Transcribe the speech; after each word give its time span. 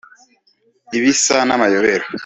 ibisa 0.97 1.35
n’amayobera 1.47 2.05